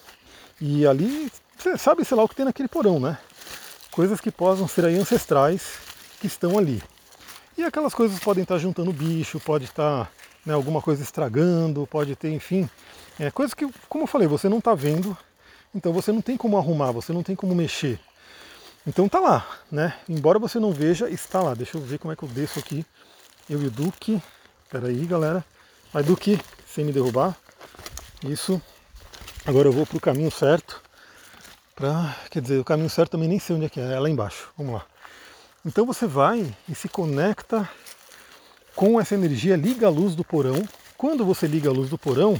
e 0.60 0.86
ali 0.86 1.32
você 1.58 1.78
sabe, 1.78 2.04
sei 2.04 2.18
lá, 2.18 2.24
o 2.24 2.28
que 2.28 2.36
tem 2.36 2.46
naquele 2.46 2.68
porão, 2.68 3.00
né? 3.00 3.18
Coisas 3.92 4.20
que 4.20 4.32
possam 4.32 4.68
ser 4.68 4.86
aí 4.86 4.98
ancestrais 4.98 5.80
que 6.20 6.28
estão 6.28 6.58
ali. 6.58 6.82
E 7.58 7.64
aquelas 7.64 7.94
coisas 7.94 8.20
podem 8.20 8.44
estar 8.44 8.58
juntando 8.58 8.92
bicho, 8.92 9.40
pode 9.40 9.66
estar 9.66 10.12
né, 10.46 10.54
alguma 10.54 10.82
coisa 10.82 11.02
estragando, 11.02 11.88
pode 11.88 12.16
ter, 12.16 12.32
enfim, 12.32 12.70
é, 13.20 13.32
coisas 13.32 13.54
que, 13.54 13.68
como 13.90 14.04
eu 14.04 14.08
falei, 14.08 14.28
você 14.28 14.48
não 14.48 14.60
está 14.60 14.76
vendo, 14.76 15.18
então 15.74 15.92
você 15.92 16.12
não 16.12 16.22
tem 16.22 16.38
como 16.38 16.58
arrumar, 16.58 16.92
você 16.92 17.12
não 17.12 17.24
tem 17.24 17.36
como 17.36 17.56
mexer. 17.56 18.00
Então 18.88 19.10
tá 19.10 19.20
lá, 19.20 19.46
né? 19.70 19.94
Embora 20.08 20.40
você 20.40 20.62
não 20.62 20.72
veja, 20.72 21.10
está 21.10 21.42
lá. 21.42 21.54
Deixa 21.54 21.78
eu 21.78 21.82
ver 21.82 22.00
como 22.00 22.14
é 22.14 22.16
que 22.16 22.24
eu 22.24 22.30
desço 22.30 22.58
aqui. 22.58 22.86
Eu 23.50 23.62
e 23.62 23.68
o 23.68 23.72
Duque. 23.72 24.24
Pera 24.72 24.88
aí, 24.88 25.06
galera. 25.06 25.44
Vai, 25.92 26.04
Duque, 26.04 26.40
sem 26.66 26.86
me 26.86 26.94
derrubar. 26.94 27.36
Isso. 28.24 28.62
Agora 29.46 29.68
eu 29.68 29.74
vou 29.74 29.86
pro 29.86 30.00
caminho 30.00 30.32
certo. 30.32 30.82
Pra, 31.76 32.16
quer 32.32 32.42
dizer, 32.42 32.60
o 32.60 32.64
caminho 32.64 32.90
certo 32.90 33.12
também 33.12 33.28
nem 33.28 33.40
sei 33.40 33.58
onde 33.58 33.66
é 33.66 33.70
que 33.70 33.82
é. 33.82 33.92
É 33.92 34.00
lá 34.00 34.10
embaixo. 34.10 34.50
Vamos 34.58 34.76
lá. 34.76 34.86
Então 35.66 35.86
você 35.86 36.08
vai 36.08 36.56
e 36.70 36.74
se 36.74 36.88
conecta 36.88 37.70
com 38.74 39.02
essa 39.02 39.16
energia, 39.16 39.58
liga 39.58 39.88
a 39.88 39.90
luz 39.90 40.16
do 40.16 40.24
porão. 40.24 40.64
Quando 40.96 41.26
você 41.26 41.46
liga 41.46 41.70
a 41.70 41.74
luz 41.74 41.90
do 41.90 41.98
porão, 41.98 42.40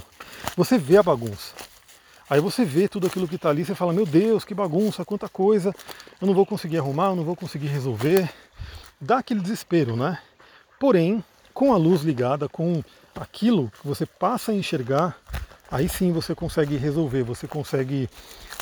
você 0.56 0.78
vê 0.78 0.96
a 0.96 1.02
bagunça. 1.02 1.52
Aí 2.30 2.40
você 2.40 2.64
vê 2.64 2.88
tudo 2.88 3.06
aquilo 3.06 3.26
que 3.26 3.36
está 3.36 3.48
ali, 3.48 3.64
você 3.64 3.74
fala, 3.74 3.92
meu 3.92 4.04
Deus, 4.04 4.44
que 4.44 4.54
bagunça, 4.54 5.04
quanta 5.04 5.28
coisa, 5.28 5.74
eu 6.20 6.26
não 6.26 6.34
vou 6.34 6.44
conseguir 6.44 6.78
arrumar, 6.78 7.06
eu 7.06 7.16
não 7.16 7.24
vou 7.24 7.34
conseguir 7.34 7.68
resolver. 7.68 8.28
Dá 9.00 9.18
aquele 9.18 9.40
desespero, 9.40 9.96
né? 9.96 10.18
Porém, 10.78 11.24
com 11.54 11.72
a 11.72 11.76
luz 11.76 12.02
ligada, 12.02 12.48
com 12.48 12.82
aquilo 13.16 13.72
que 13.80 13.86
você 13.86 14.04
passa 14.04 14.52
a 14.52 14.54
enxergar, 14.54 15.16
aí 15.70 15.88
sim 15.88 16.12
você 16.12 16.34
consegue 16.34 16.76
resolver, 16.76 17.22
você 17.22 17.46
consegue 17.46 18.10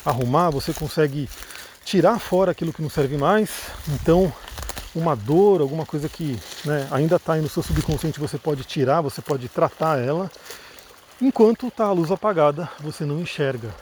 arrumar, 0.05 0.49
você 0.49 0.73
consegue 0.73 1.29
tirar 1.83 2.19
fora 2.19 2.51
aquilo 2.51 2.71
que 2.71 2.81
não 2.81 2.89
serve 2.89 3.17
mais. 3.17 3.49
Então, 3.89 4.31
uma 4.95 5.15
dor, 5.15 5.59
alguma 5.59 5.85
coisa 5.85 6.07
que 6.07 6.39
né, 6.63 6.87
ainda 6.89 7.17
está 7.17 7.33
aí 7.33 7.41
no 7.41 7.49
seu 7.49 7.61
subconsciente, 7.61 8.19
você 8.19 8.37
pode 8.37 8.63
tirar, 8.63 9.01
você 9.01 9.21
pode 9.21 9.49
tratar 9.49 9.99
ela 9.99 10.31
Enquanto 11.19 11.67
está 11.67 11.85
a 11.85 11.91
luz 11.91 12.11
apagada, 12.11 12.69
você 12.79 13.03
não 13.03 13.19
enxerga. 13.19 13.73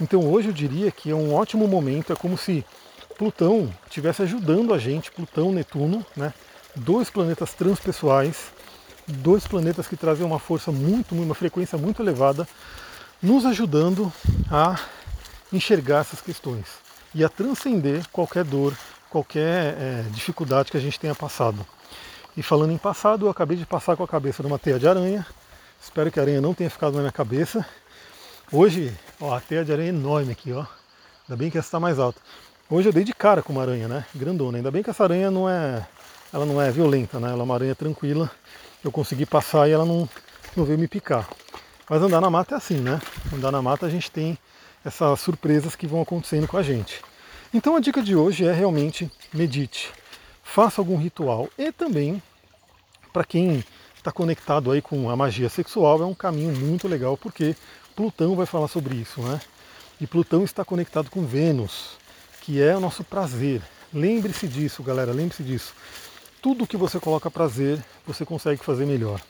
Então 0.00 0.20
hoje 0.30 0.48
eu 0.48 0.52
diria 0.52 0.92
que 0.92 1.10
é 1.10 1.14
um 1.14 1.34
ótimo 1.34 1.66
momento, 1.66 2.12
é 2.12 2.16
como 2.16 2.38
se 2.38 2.64
Plutão 3.18 3.72
estivesse 3.86 4.22
ajudando 4.22 4.72
a 4.72 4.78
gente, 4.78 5.10
Plutão, 5.10 5.50
Netuno, 5.50 6.06
né? 6.16 6.32
dois 6.76 7.10
planetas 7.10 7.52
transpessoais, 7.52 8.52
dois 9.08 9.44
planetas 9.44 9.88
que 9.88 9.96
trazem 9.96 10.24
uma 10.24 10.38
força 10.38 10.70
muito, 10.70 11.14
uma 11.14 11.34
frequência 11.34 11.76
muito 11.76 12.00
elevada, 12.00 12.46
nos 13.20 13.44
ajudando 13.44 14.12
a 14.48 14.78
enxergar 15.52 16.00
essas 16.00 16.20
questões 16.20 16.66
e 17.12 17.24
a 17.24 17.28
transcender 17.28 18.06
qualquer 18.12 18.44
dor, 18.44 18.76
qualquer 19.10 19.76
é, 19.78 20.04
dificuldade 20.10 20.70
que 20.70 20.76
a 20.76 20.80
gente 20.80 20.98
tenha 20.98 21.14
passado. 21.14 21.66
E 22.36 22.42
falando 22.42 22.72
em 22.72 22.78
passado, 22.78 23.26
eu 23.26 23.30
acabei 23.30 23.56
de 23.56 23.66
passar 23.66 23.96
com 23.96 24.04
a 24.04 24.08
cabeça 24.08 24.44
numa 24.44 24.58
teia 24.58 24.78
de 24.78 24.88
aranha, 24.88 25.26
Espero 25.82 26.12
que 26.12 26.20
a 26.20 26.22
aranha 26.22 26.40
não 26.40 26.54
tenha 26.54 26.70
ficado 26.70 26.94
na 26.94 27.00
minha 27.00 27.12
cabeça. 27.12 27.66
Hoje, 28.52 28.96
ó, 29.20 29.34
a 29.34 29.40
teia 29.40 29.64
de 29.64 29.72
aranha 29.72 29.88
é 29.88 29.94
enorme 29.94 30.30
aqui, 30.30 30.52
ó. 30.52 30.64
Ainda 31.28 31.36
bem 31.36 31.50
que 31.50 31.58
essa 31.58 31.66
está 31.66 31.80
mais 31.80 31.98
alta. 31.98 32.20
Hoje 32.70 32.88
eu 32.88 32.92
dei 32.92 33.02
de 33.02 33.12
cara 33.12 33.42
com 33.42 33.52
uma 33.52 33.62
aranha, 33.62 33.88
né? 33.88 34.06
Grandona. 34.14 34.58
Ainda 34.58 34.70
bem 34.70 34.82
que 34.82 34.90
essa 34.90 35.02
aranha 35.02 35.28
não 35.30 35.50
é, 35.50 35.84
ela 36.32 36.46
não 36.46 36.62
é 36.62 36.70
violenta, 36.70 37.18
né? 37.18 37.30
Ela 37.30 37.40
é 37.40 37.42
uma 37.42 37.54
aranha 37.54 37.74
tranquila. 37.74 38.30
Eu 38.82 38.92
consegui 38.92 39.26
passar 39.26 39.68
e 39.68 39.72
ela 39.72 39.84
não, 39.84 40.08
não 40.56 40.64
veio 40.64 40.78
me 40.78 40.86
picar. 40.86 41.28
Mas 41.90 42.00
andar 42.00 42.20
na 42.20 42.30
mata 42.30 42.54
é 42.54 42.58
assim, 42.58 42.78
né? 42.78 43.00
Andar 43.34 43.50
na 43.50 43.60
mata 43.60 43.84
a 43.84 43.90
gente 43.90 44.10
tem 44.10 44.38
essas 44.84 45.20
surpresas 45.20 45.74
que 45.74 45.86
vão 45.86 46.00
acontecendo 46.00 46.46
com 46.46 46.56
a 46.56 46.62
gente. 46.62 47.02
Então 47.52 47.74
a 47.74 47.80
dica 47.80 48.00
de 48.00 48.14
hoje 48.14 48.46
é 48.46 48.52
realmente 48.52 49.10
medite, 49.32 49.90
faça 50.42 50.80
algum 50.80 50.96
ritual 50.96 51.50
e 51.58 51.70
também 51.72 52.22
para 53.12 53.24
quem 53.24 53.64
está 54.02 54.10
conectado 54.10 54.72
aí 54.72 54.82
com 54.82 55.08
a 55.08 55.16
magia 55.16 55.48
sexual 55.48 56.02
é 56.02 56.04
um 56.04 56.14
caminho 56.14 56.52
muito 56.52 56.88
legal 56.88 57.16
porque 57.16 57.54
Plutão 57.94 58.34
vai 58.34 58.46
falar 58.46 58.66
sobre 58.66 58.96
isso, 58.96 59.20
né? 59.22 59.40
E 60.00 60.08
Plutão 60.08 60.42
está 60.42 60.64
conectado 60.64 61.08
com 61.08 61.24
Vênus, 61.24 61.90
que 62.40 62.60
é 62.60 62.76
o 62.76 62.80
nosso 62.80 63.04
prazer. 63.04 63.62
Lembre-se 63.94 64.48
disso, 64.48 64.82
galera, 64.82 65.12
lembre-se 65.12 65.44
disso. 65.44 65.72
Tudo 66.40 66.66
que 66.66 66.76
você 66.76 66.98
coloca 66.98 67.30
prazer, 67.30 67.78
você 68.04 68.24
consegue 68.26 68.64
fazer 68.64 68.86
melhor. 68.86 69.20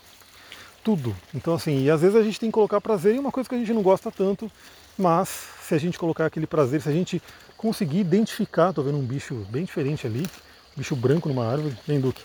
Tudo. 0.83 1.15
Então 1.35 1.53
assim, 1.53 1.85
e 1.85 1.91
às 1.91 2.01
vezes 2.01 2.17
a 2.17 2.23
gente 2.23 2.41
tem 2.41 2.49
que 2.49 2.55
colocar 2.55 2.81
prazer 2.81 3.15
em 3.15 3.19
uma 3.19 3.31
coisa 3.31 3.47
que 3.47 3.55
a 3.55 3.59
gente 3.59 3.75
não 3.75 3.83
gosta 3.83 4.11
tanto, 4.11 4.51
mas 4.97 5.29
se 5.61 5.75
a 5.75 5.79
gente 5.79 5.99
colocar 5.99 6.25
aquele 6.25 6.47
prazer, 6.47 6.81
se 6.81 6.89
a 6.89 6.93
gente 6.93 7.23
conseguir 7.59 7.99
identificar, 7.99 8.73
tô 8.73 8.83
vendo 8.83 8.97
um 8.97 9.05
bicho 9.05 9.35
bem 9.51 9.65
diferente 9.65 10.07
ali, 10.07 10.27
bicho 10.75 10.97
branco 10.97 11.29
numa 11.29 11.47
árvore, 11.47 11.77
vem 11.87 12.01
Duque 12.01 12.23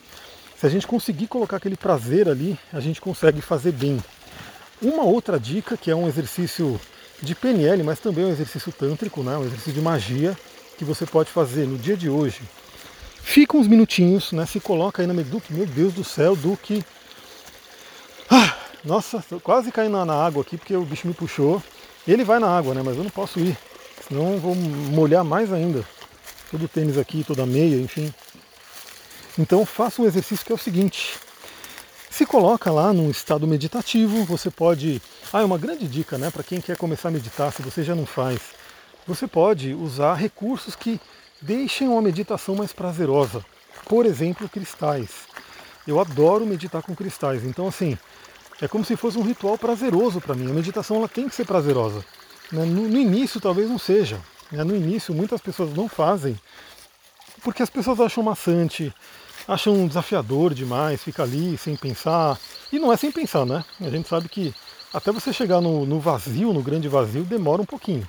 se 0.60 0.66
a 0.66 0.70
gente 0.70 0.88
conseguir 0.88 1.28
colocar 1.28 1.58
aquele 1.58 1.78
prazer 1.78 2.28
ali, 2.28 2.58
a 2.74 2.80
gente 2.80 3.00
consegue 3.00 3.42
fazer 3.42 3.72
bem. 3.72 4.04
Uma 4.82 5.04
outra 5.04 5.40
dica, 5.40 5.78
que 5.78 5.92
é 5.92 5.96
um 5.96 6.08
exercício 6.08 6.80
de 7.22 7.36
PNL, 7.36 7.84
mas 7.84 8.00
também 8.00 8.24
é 8.24 8.28
um 8.28 8.32
exercício 8.32 8.72
tântrico, 8.72 9.22
né? 9.22 9.38
um 9.38 9.46
exercício 9.46 9.74
de 9.74 9.82
magia, 9.82 10.38
que 10.78 10.84
você 10.84 11.06
pode 11.06 11.30
fazer 11.30 11.68
no 11.68 11.78
dia 11.78 11.96
de 11.96 12.10
hoje. 12.10 12.42
Fica 13.22 13.56
uns 13.56 13.68
minutinhos, 13.68 14.32
né? 14.32 14.46
se 14.46 14.60
coloca 14.60 15.02
aí 15.02 15.08
na 15.08 15.14
meio 15.14 15.28
Duque, 15.28 15.54
meu 15.54 15.66
Deus 15.66 15.94
do 15.94 16.04
céu, 16.04 16.36
Duque. 16.36 16.84
Ah, 18.30 18.56
nossa, 18.84 19.24
quase 19.44 19.72
caí 19.72 19.90
na, 19.90 20.06
na 20.06 20.14
água 20.14 20.42
aqui 20.42 20.58
porque 20.58 20.76
o 20.76 20.84
bicho 20.84 21.08
me 21.08 21.14
puxou. 21.14 21.62
Ele 22.08 22.24
vai 22.24 22.40
na 22.40 22.48
água, 22.48 22.74
né? 22.74 22.82
Mas 22.84 22.98
eu 22.98 23.04
não 23.04 23.12
posso 23.12 23.40
ir, 23.40 23.58
senão 24.08 24.40
vou 24.40 24.56
molhar 24.56 25.24
mais 25.24 25.52
ainda. 25.52 25.84
Todo 26.50 26.66
o 26.66 26.68
tênis 26.68 26.98
aqui, 26.98 27.24
toda 27.24 27.44
a 27.44 27.46
meia, 27.46 27.76
enfim. 27.76 28.14
Então 29.38 29.66
faça 29.66 30.02
um 30.02 30.06
exercício 30.06 30.46
que 30.46 30.52
é 30.52 30.56
o 30.56 30.58
seguinte. 30.58 31.18
Se 32.10 32.26
coloca 32.26 32.72
lá 32.72 32.92
num 32.92 33.12
estado 33.12 33.46
meditativo, 33.46 34.24
você 34.24 34.50
pode. 34.50 35.02
Ah, 35.32 35.42
é 35.42 35.46
uma 35.46 35.58
grande 35.58 35.88
dica, 35.88 36.18
né? 36.18 36.32
Para 36.32 36.44
quem 36.44 36.60
quer 36.60 36.76
começar 36.76 37.10
a 37.10 37.12
meditar, 37.12 37.54
se 37.54 37.62
você 37.62 37.84
já 37.84 37.94
não 37.94 38.06
faz. 38.06 38.40
Você 39.06 39.28
pode 39.28 39.74
usar 39.74 40.16
recursos 40.16 40.76
que 40.76 41.00
deixem 41.42 41.88
uma 41.88 42.02
meditação 42.02 42.56
mais 42.56 42.74
prazerosa. 42.74 43.46
Por 43.86 44.06
exemplo, 44.06 44.50
cristais. 44.50 45.10
Eu 45.86 46.00
adoro 46.00 46.46
meditar 46.46 46.82
com 46.82 46.96
cristais. 46.96 47.44
Então, 47.44 47.68
assim, 47.68 47.98
é 48.60 48.68
como 48.68 48.84
se 48.84 48.96
fosse 48.96 49.18
um 49.18 49.24
ritual 49.24 49.58
prazeroso 49.58 50.20
para 50.20 50.36
mim. 50.36 50.50
A 50.50 50.54
meditação 50.54 50.98
ela 50.98 51.08
tem 51.08 51.30
que 51.30 51.36
ser 51.36 51.46
prazerosa. 51.46 52.04
Né? 52.52 52.66
No, 52.66 52.90
no 52.90 52.98
início, 52.98 53.40
talvez 53.40 53.70
não 53.70 53.78
seja. 53.78 54.20
Né? 54.52 54.64
No 54.64 54.76
início, 54.76 55.14
muitas 55.14 55.40
pessoas 55.40 55.74
não 55.74 55.88
fazem 55.88 56.38
porque 57.42 57.64
as 57.64 57.70
pessoas 57.70 58.00
acham 58.00 58.24
maçante, 58.24 58.94
acham 59.48 59.88
desafiador 59.88 60.54
demais, 60.54 61.02
fica 61.02 61.24
ali 61.24 61.58
sem 61.58 61.76
pensar. 61.76 62.38
E 62.72 62.78
não 62.78 62.92
é 62.92 62.98
sem 62.98 63.12
pensar, 63.12 63.46
né? 63.46 63.64
A 63.80 63.90
gente 63.90 64.10
sabe 64.10 64.28
que 64.28 64.54
até 64.94 65.12
você 65.12 65.32
chegar 65.32 65.62
no, 65.62 65.86
no 65.86 66.00
vazio, 66.00 66.54
no 66.54 66.62
grande 66.62 66.88
vazio, 66.88 67.24
demora 67.24 67.62
um 67.62 67.66
pouquinho. 67.66 68.08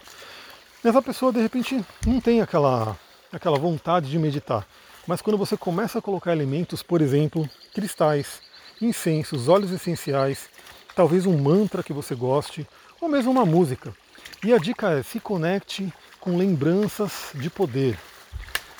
Mas 0.82 0.96
a 0.96 1.02
pessoa 1.02 1.32
de 1.32 1.40
repente 1.40 1.84
não 2.06 2.20
tem 2.20 2.40
aquela, 2.40 2.96
aquela 3.32 3.58
vontade 3.58 4.10
de 4.10 4.18
meditar. 4.18 4.66
Mas 5.06 5.22
quando 5.22 5.38
você 5.38 5.56
começa 5.56 5.98
a 5.98 6.02
colocar 6.02 6.32
elementos, 6.32 6.82
por 6.82 7.00
exemplo, 7.00 7.48
cristais, 7.74 8.40
incensos, 8.80 9.48
óleos 9.48 9.72
essenciais, 9.72 10.48
talvez 10.94 11.26
um 11.26 11.36
mantra 11.38 11.82
que 11.82 11.92
você 11.92 12.14
goste, 12.14 12.66
ou 13.00 13.08
mesmo 13.08 13.30
uma 13.30 13.46
música. 13.46 13.94
E 14.44 14.52
a 14.52 14.58
dica 14.58 14.98
é 14.98 15.02
se 15.02 15.18
conecte 15.18 15.92
com 16.20 16.36
lembranças 16.36 17.30
de 17.34 17.48
poder, 17.48 17.98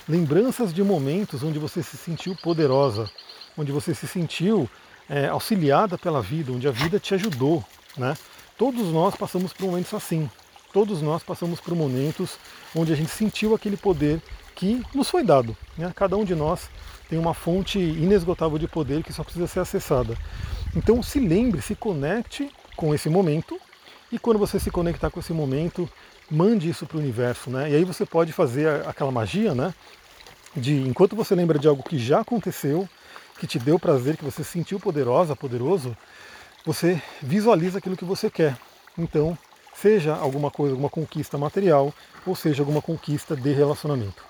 lembranças 0.08 0.72
de 0.72 0.82
momentos 0.82 1.42
onde 1.42 1.58
você 1.58 1.82
se 1.82 1.96
sentiu 1.96 2.34
poderosa, 2.36 3.08
onde 3.56 3.70
você 3.70 3.94
se 3.94 4.06
sentiu 4.06 4.68
é, 5.08 5.28
auxiliada 5.28 5.98
pela 5.98 6.22
vida, 6.22 6.52
onde 6.52 6.66
a 6.66 6.70
vida 6.70 6.98
te 6.98 7.14
ajudou. 7.14 7.64
Né? 7.96 8.16
Todos 8.56 8.92
nós 8.92 9.14
passamos 9.14 9.52
por 9.52 9.66
momentos 9.66 9.92
assim. 9.92 10.30
Todos 10.72 11.02
nós 11.02 11.22
passamos 11.22 11.60
por 11.60 11.74
momentos 11.74 12.38
onde 12.74 12.92
a 12.92 12.96
gente 12.96 13.10
sentiu 13.10 13.54
aquele 13.54 13.76
poder 13.76 14.20
que 14.54 14.82
nos 14.94 15.10
foi 15.10 15.22
dado. 15.22 15.56
Né? 15.76 15.92
Cada 15.94 16.16
um 16.16 16.24
de 16.24 16.34
nós 16.34 16.68
tem 17.08 17.18
uma 17.18 17.34
fonte 17.34 17.78
inesgotável 17.78 18.58
de 18.58 18.68
poder 18.68 19.02
que 19.02 19.12
só 19.12 19.22
precisa 19.22 19.46
ser 19.46 19.60
acessada. 19.60 20.16
Então 20.76 21.02
se 21.02 21.18
lembre, 21.18 21.62
se 21.62 21.74
conecte 21.74 22.50
com 22.76 22.94
esse 22.94 23.08
momento 23.08 23.58
e 24.10 24.18
quando 24.18 24.38
você 24.38 24.58
se 24.58 24.70
conectar 24.70 25.10
com 25.10 25.20
esse 25.20 25.32
momento, 25.32 25.88
mande 26.30 26.68
isso 26.68 26.86
para 26.86 26.96
o 26.96 27.00
universo, 27.00 27.50
né? 27.50 27.70
E 27.70 27.74
aí 27.74 27.84
você 27.84 28.04
pode 28.04 28.32
fazer 28.32 28.86
aquela 28.86 29.10
magia, 29.10 29.54
né? 29.54 29.74
De 30.54 30.74
enquanto 30.86 31.16
você 31.16 31.34
lembra 31.34 31.58
de 31.58 31.68
algo 31.68 31.82
que 31.82 31.98
já 31.98 32.20
aconteceu, 32.20 32.88
que 33.38 33.46
te 33.46 33.58
deu 33.58 33.78
prazer, 33.78 34.16
que 34.16 34.24
você 34.24 34.42
se 34.42 34.50
sentiu 34.50 34.80
poderosa, 34.80 35.36
poderoso, 35.36 35.96
você 36.64 37.00
visualiza 37.22 37.78
aquilo 37.78 37.96
que 37.96 38.04
você 38.04 38.28
quer. 38.30 38.56
Então, 38.96 39.38
seja 39.74 40.14
alguma 40.14 40.50
coisa, 40.50 40.72
alguma 40.72 40.90
conquista 40.90 41.38
material, 41.38 41.94
ou 42.26 42.34
seja 42.34 42.62
alguma 42.62 42.82
conquista 42.82 43.36
de 43.36 43.52
relacionamento. 43.52 44.26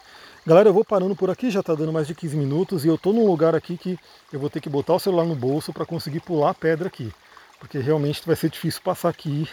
Galera, 0.46 0.68
eu 0.68 0.72
vou 0.72 0.84
parando 0.84 1.16
por 1.16 1.30
aqui, 1.30 1.50
já 1.50 1.60
está 1.60 1.74
dando 1.74 1.92
mais 1.92 2.06
de 2.06 2.14
15 2.14 2.36
minutos 2.36 2.84
e 2.84 2.88
eu 2.88 2.94
estou 2.94 3.12
num 3.12 3.26
lugar 3.26 3.54
aqui 3.54 3.76
que 3.76 3.98
eu 4.32 4.38
vou 4.38 4.48
ter 4.48 4.60
que 4.60 4.68
botar 4.68 4.94
o 4.94 4.98
celular 4.98 5.24
no 5.24 5.34
bolso 5.34 5.72
para 5.72 5.84
conseguir 5.84 6.20
pular 6.20 6.50
a 6.50 6.54
pedra 6.54 6.88
aqui. 6.88 7.12
Porque 7.58 7.78
realmente 7.78 8.22
vai 8.24 8.36
ser 8.36 8.48
difícil 8.48 8.80
passar 8.82 9.08
aqui 9.08 9.48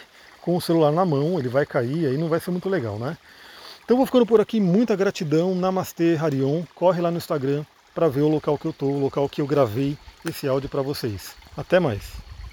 com 0.46 0.56
o 0.56 0.60
celular 0.60 0.92
na 0.92 1.04
mão, 1.04 1.40
ele 1.40 1.48
vai 1.48 1.66
cair, 1.66 2.06
aí 2.06 2.16
não 2.16 2.28
vai 2.28 2.38
ser 2.38 2.52
muito 2.52 2.68
legal, 2.68 3.00
né? 3.00 3.18
Então 3.84 3.96
vou 3.96 4.06
ficando 4.06 4.24
por 4.24 4.40
aqui, 4.40 4.60
muita 4.60 4.94
gratidão, 4.94 5.56
Namastê 5.56 6.16
Harion, 6.16 6.62
corre 6.72 7.02
lá 7.02 7.10
no 7.10 7.16
Instagram 7.16 7.64
para 7.92 8.08
ver 8.08 8.20
o 8.20 8.28
local 8.28 8.56
que 8.56 8.66
eu 8.66 8.70
estou, 8.70 8.94
o 8.94 9.00
local 9.00 9.28
que 9.28 9.40
eu 9.40 9.46
gravei 9.46 9.98
esse 10.24 10.46
áudio 10.46 10.68
para 10.68 10.82
vocês. 10.82 11.34
Até 11.56 11.80
mais! 11.80 12.25